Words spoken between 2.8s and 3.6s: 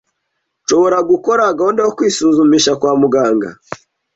muganga?